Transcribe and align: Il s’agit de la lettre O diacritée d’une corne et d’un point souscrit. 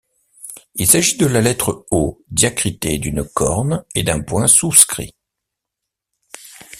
Il 0.73 0.87
s’agit 0.87 1.17
de 1.17 1.27
la 1.27 1.41
lettre 1.41 1.85
O 1.91 2.23
diacritée 2.31 2.97
d’une 2.97 3.23
corne 3.23 3.85
et 3.93 4.01
d’un 4.01 4.19
point 4.19 4.47
souscrit. 4.47 5.13